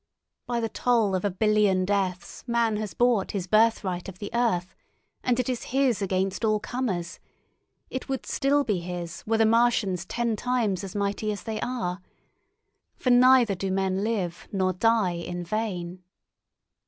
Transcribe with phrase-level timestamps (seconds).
[0.47, 4.73] By the toll of a billion deaths man has bought his birthright of the earth,
[5.23, 7.19] and it is his against all comers;
[7.91, 12.01] it would still be his were the Martians ten times as mighty as they are.
[12.95, 16.01] For neither do men live nor die in vain.